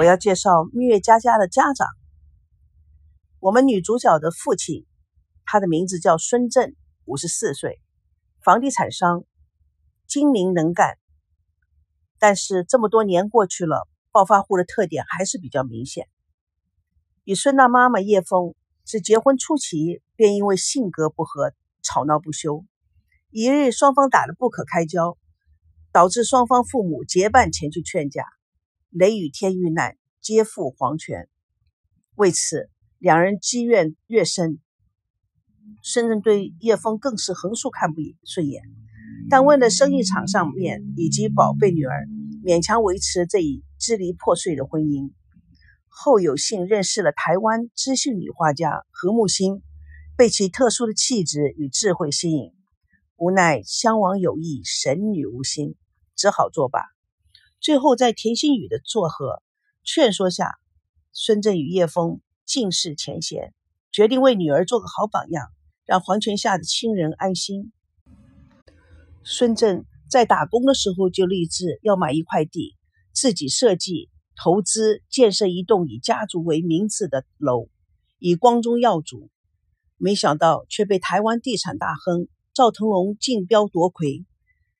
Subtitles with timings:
[0.00, 1.86] 我要介绍蜜月佳佳的家长。
[3.38, 4.86] 我们女主角的父亲，
[5.44, 6.74] 他的名字叫孙振，
[7.04, 7.82] 五十四岁，
[8.42, 9.24] 房地产商，
[10.06, 10.96] 精明能干。
[12.18, 16.08] 但是这么多年过去了，暴发户的特点还是比较明显。
[17.24, 18.54] 与孙娜妈妈叶枫
[18.86, 22.64] 是结婚初期便因为性格不合吵闹不休，
[23.28, 25.18] 一日双方打得不可开交，
[25.92, 28.24] 导致双方父母结伴前去劝架。
[28.90, 31.28] 雷雨天遇难，皆负黄泉。
[32.16, 34.58] 为此，两人积怨越深。
[35.80, 38.64] 孙振对叶枫更是横竖看不顺眼，
[39.30, 42.08] 但为了生意场上面以及宝贝女儿，
[42.44, 45.12] 勉强维持这一支离破碎的婚姻。
[45.86, 49.62] 后有幸认识了台湾知性女画家何木心，
[50.16, 52.52] 被其特殊的气质与智慧吸引，
[53.16, 55.76] 无奈相忘有意，神女无心，
[56.16, 56.80] 只好作罢。
[57.60, 59.42] 最后，在田心雨的撮合、
[59.84, 60.58] 劝说下，
[61.12, 63.52] 孙振与叶枫尽释前嫌，
[63.92, 65.52] 决定为女儿做个好榜样，
[65.84, 67.70] 让黄泉下的亲人安心。
[69.22, 72.76] 孙振在打工的时候就立志要买一块地，
[73.12, 77.68] 自己设计、投资建设一栋以家族为名字的楼，
[78.18, 79.28] 以光宗耀祖。
[79.98, 84.24] 没想到却被台湾地产大亨赵腾龙竞标夺魁。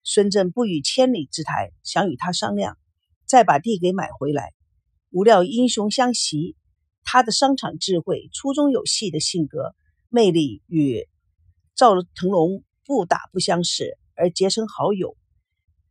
[0.02, 2.78] 孙振不与千里之台，想与他商量，
[3.26, 4.52] 再把地给买回来。
[5.10, 6.56] 无料英雄相惜，
[7.04, 9.74] 他的商场智慧、粗中有细的性格
[10.08, 11.06] 魅力与
[11.74, 15.16] 赵腾龙不打不相识，而结成好友，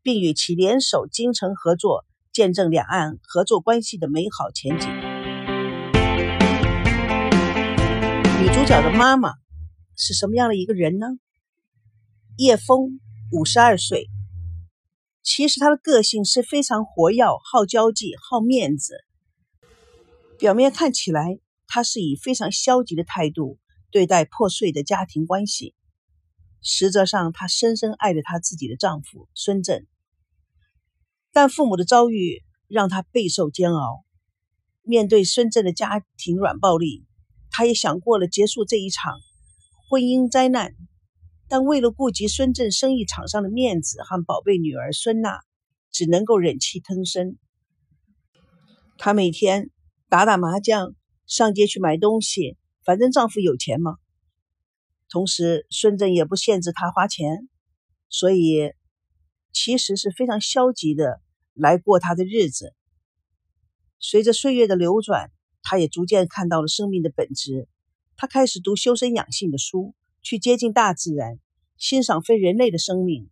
[0.02, 4.90] 并与其联手京城合作，见证两岸合作关系的美好前景。
[8.42, 9.34] 女主角的妈妈
[9.96, 11.08] 是什么样的一个人呢？
[12.38, 13.00] 叶枫。
[13.32, 14.10] 五十二岁，
[15.22, 19.06] 其实他的个性是非常活跃、好交际、好面子。
[20.40, 23.60] 表面看起来，他是以非常消极的态度
[23.92, 25.76] 对待破碎的家庭关系，
[26.64, 29.86] 实则上他深深爱着他自己的丈夫孙振。
[31.32, 34.04] 但父母的遭遇让他备受煎熬。
[34.82, 37.06] 面对孙振的家庭软暴力，
[37.52, 39.20] 他也想过了结束这一场
[39.88, 40.74] 婚姻灾难。
[41.50, 45.40] 但为了顾及孙振生意场上的面子和宝贝女儿孙娜，
[45.92, 47.38] 只能够忍气吞声。
[49.00, 49.72] 她每天
[50.10, 50.94] 打打麻将，
[51.26, 52.56] 上街去买东西，
[52.86, 53.98] 反正丈夫有钱嘛。
[55.10, 57.50] 同时，孙振也不限制她花钱，
[58.10, 58.74] 所以
[59.52, 61.20] 其实是非常消极的
[61.56, 62.76] 来过她的日子。
[64.00, 65.32] 随着岁月的流转，
[65.64, 67.68] 她也逐渐看到了生命的本质。
[68.16, 69.96] 她开始读修身养性的书。
[70.22, 71.40] 去接近大自然，
[71.78, 73.30] 欣赏非人类的生命，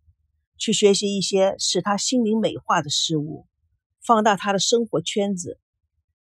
[0.56, 3.46] 去学习一些使他心灵美化的事物，
[4.00, 5.60] 放大他的生活圈子，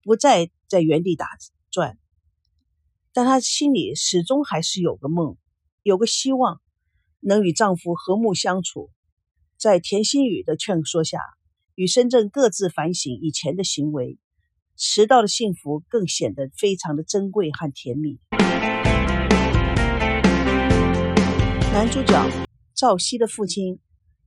[0.03, 1.26] 不再在原地打
[1.71, 1.99] 转。
[3.12, 5.38] 但她心里始终还是有个梦，
[5.82, 6.60] 有个希望，
[7.21, 8.91] 能与丈夫和睦相处。
[9.56, 11.21] 在田心雨的劝说下，
[11.75, 14.19] 与深圳各自反省以前的行为，
[14.76, 18.19] 迟到的幸福更显得非常的珍贵和甜蜜。
[21.76, 23.81] 男主角赵熙的父亲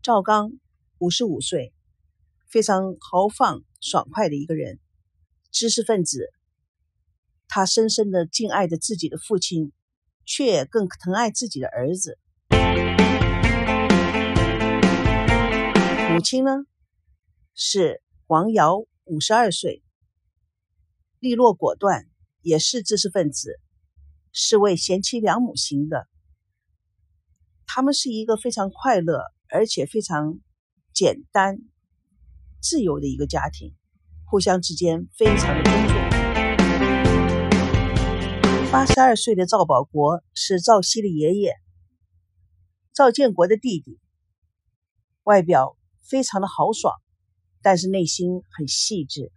[0.04, 0.52] 赵刚，
[1.00, 1.74] 五十五岁，
[2.48, 4.78] 非常豪放爽快的一个人，
[5.50, 6.32] 知识分子。
[7.48, 9.72] 他深深的敬爱着自己的父亲，
[10.26, 12.20] 却更疼爱自己的儿子。
[16.12, 16.52] 母亲呢，
[17.56, 19.82] 是王瑶，五十二岁，
[21.18, 22.06] 利落果断，
[22.44, 23.60] 也是知识分子，
[24.32, 26.08] 是位贤妻良母型的。
[27.72, 30.40] 他们是一个非常快乐而且非常
[30.92, 31.60] 简单、
[32.60, 33.76] 自由的一个家庭，
[34.26, 35.96] 互相之间非常的尊重。
[38.72, 41.54] 八十二岁的赵保国是赵熙的爷爷，
[42.92, 44.00] 赵建国的弟弟，
[45.22, 46.96] 外表非常的豪爽，
[47.62, 49.32] 但是内心很细致。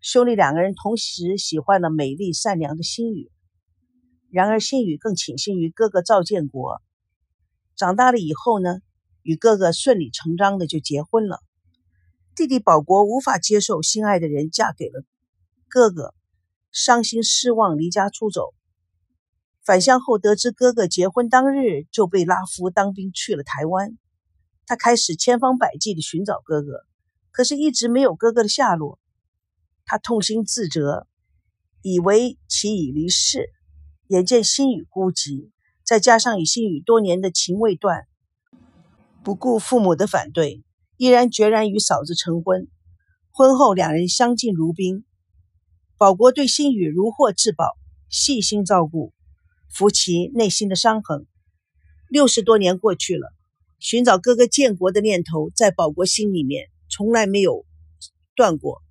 [0.00, 3.30] 兄弟两个人同时喜欢了美丽善良的心雨，
[4.30, 6.80] 然而心雨更倾心于哥哥赵建国。
[7.78, 8.80] 长大了以后呢，
[9.22, 11.38] 与哥哥顺理成章的就结婚了。
[12.34, 15.04] 弟弟保国无法接受心爱的人嫁给了
[15.68, 16.12] 哥哥，
[16.72, 18.52] 伤心失望，离家出走。
[19.64, 23.96] 返乡后得知哥哥结婚当日就被拉夫当兵去了台湾，
[24.66, 26.84] 他开始千方百计的寻找哥哥，
[27.30, 28.98] 可是一直没有哥哥的下落。
[29.84, 31.06] 他痛心自责，
[31.82, 33.50] 以为其已离世，
[34.08, 35.52] 眼见心雨孤寂。
[35.88, 38.06] 再加上与心雨多年的情未断，
[39.24, 40.62] 不顾父母的反对，
[40.98, 42.68] 毅然决然与嫂子成婚。
[43.30, 45.06] 婚后两人相敬如宾，
[45.96, 47.78] 保国对新宇如获至宝，
[48.10, 49.14] 细心照顾，
[49.72, 51.26] 抚其内心的伤痕。
[52.10, 53.32] 六十多年过去了，
[53.78, 57.64] 寻找哥哥建国的念头在保国心里面从来没有
[58.36, 58.82] 断过。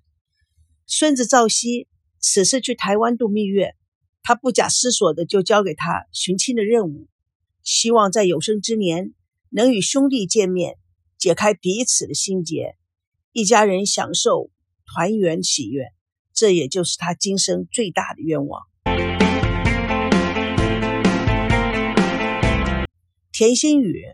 [0.88, 1.86] 孙子赵熙
[2.18, 3.76] 此次去台湾度蜜月，
[4.22, 7.08] 他不假思索的就交给他寻亲的任务，
[7.62, 9.14] 希望在有生之年
[9.50, 10.76] 能与兄弟见面，
[11.16, 12.76] 解开彼此的心结，
[13.32, 14.50] 一家人享受
[14.84, 15.86] 团圆喜悦。
[16.34, 18.62] 这也就是他今生最大的愿望。
[23.32, 24.04] 田心雨，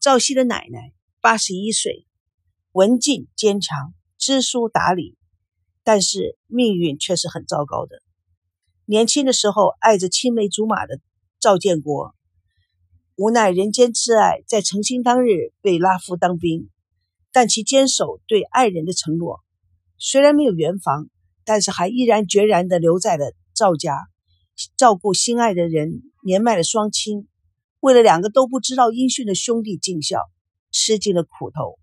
[0.00, 2.06] 赵熙的奶奶，八十一岁，
[2.72, 5.16] 文静坚强，知书达理，
[5.84, 8.02] 但是命运却是很糟糕的。
[8.92, 11.00] 年轻的时候爱着青梅竹马的
[11.40, 12.14] 赵建国，
[13.16, 16.68] 无奈人间挚爱在成亲当日被拉夫当兵，
[17.32, 19.40] 但其坚守对爱人的承诺，
[19.96, 21.08] 虽然没有圆房。
[21.44, 23.98] 但是还毅然决然地留在了赵家，
[24.76, 27.26] 照顾心爱的人，年迈的双亲，
[27.80, 30.20] 为了两个都不知道音讯的兄弟尽孝，
[30.70, 31.78] 吃尽了苦头。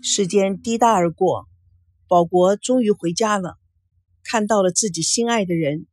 [0.00, 1.46] 时间滴答而过，
[2.06, 3.56] 保国终于回家了，
[4.22, 5.86] 看到了自己心爱的人，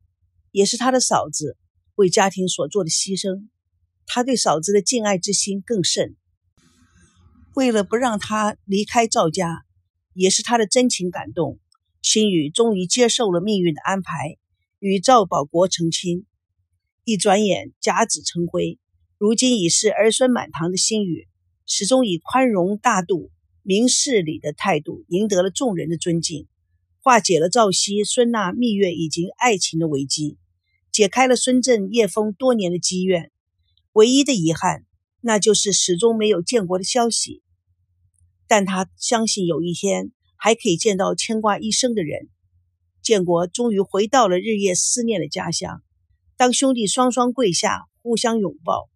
[0.51, 1.57] 也是他的嫂子
[1.95, 3.47] 为家庭所做的牺牲，
[4.05, 6.15] 他对嫂子的敬爱之心更甚。
[7.53, 9.63] 为了不让他离开赵家，
[10.13, 11.59] 也是他的真情感动。
[12.01, 14.37] 新宇终于接受了命运的安排，
[14.79, 16.25] 与赵保国成亲。
[17.03, 18.79] 一转眼，甲子成灰。
[19.17, 21.27] 如今已是儿孙满堂的新宇，
[21.67, 23.31] 始终以宽容大度、
[23.61, 26.47] 明事理的态度赢得了众人的尊敬，
[27.01, 30.37] 化解了赵熙、孙娜蜜月以及爱情的危机，
[30.91, 33.31] 解开了孙振、叶枫多年的积怨。
[33.91, 34.85] 唯一的遗憾，
[35.19, 37.41] 那就是始终没有建国的消息。
[38.47, 40.11] 但他相信有一天。
[40.43, 42.27] 还可以见到牵挂一生的人，
[43.03, 45.83] 建国终于回到了日夜思念的家乡。
[46.35, 48.89] 当兄弟双双跪下，互相拥抱，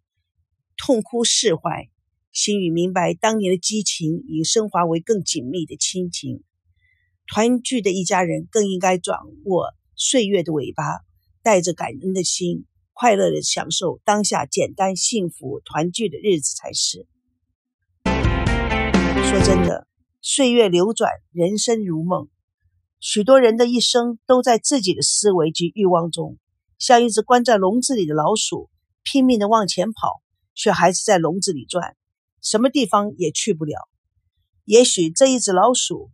[0.76, 1.88] 痛哭释怀，
[2.32, 6.42] 心宇明白当年的激情已升华为更紧密的亲情。
[7.26, 10.84] 团聚的一家人更应该掌握岁月的尾巴，
[11.42, 17.06] 带着感恩的心，快乐的享受当下简单幸福团聚的日子才是。
[18.04, 19.86] 说真的。
[20.28, 22.28] 岁月流转，人生如梦。
[22.98, 26.36] 许多人的一生都在自己的思维及欲望中，
[26.78, 28.68] 像一只关在笼子里的老鼠，
[29.04, 30.20] 拼命的往前跑，
[30.52, 31.96] 却还是在笼子里转，
[32.42, 33.88] 什么地方也去不了。
[34.64, 36.10] 也许这一只老鼠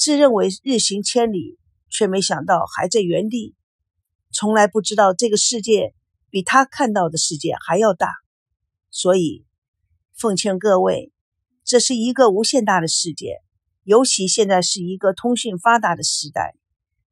[0.00, 1.58] 自认为日行千里，
[1.90, 3.54] 却没想到还在原地，
[4.32, 5.94] 从来不知道这个世界
[6.30, 8.14] 比他看到的世界还要大。
[8.90, 9.44] 所以，
[10.16, 11.12] 奉劝各位，
[11.64, 13.42] 这是一个无限大的世界。
[13.82, 16.54] 尤其现在是一个通讯发达的时代，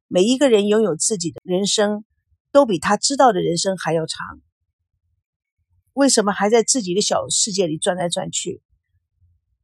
[0.07, 2.03] 每一个人拥有自己的人生，
[2.51, 4.41] 都比他知道的人生还要长。
[5.93, 8.63] 为什么还在自己的小世界里转来转去？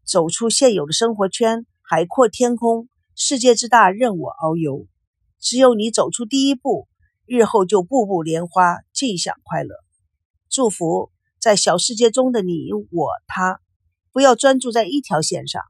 [0.04, 4.88] 走出现有的生活圈，海阔天空，世界之大任我遨游。
[5.40, 6.88] 只有你走出第一步，
[7.26, 9.76] 日后就步步莲花，尽享快乐。
[10.50, 13.62] 祝福在小世界中的你我他，
[14.12, 15.62] 不要专注在一条线上。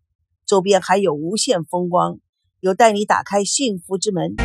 [0.46, 2.20] 周边还有无限风光，
[2.60, 4.36] 有带你打开幸福之门。